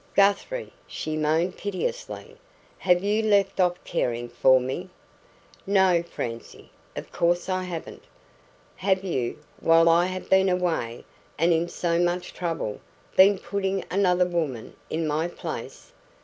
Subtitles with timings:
[0.15, 2.35] "Guthrie," she moaned piteously,
[2.79, 4.89] "have you left off caring for me?"
[5.67, 6.71] "No, Francie.
[6.95, 8.05] Of course I haven't."
[8.77, 11.05] "Have you while I have been away,
[11.37, 12.81] and in so much trouble
[13.15, 15.91] been putting another woman in my place?"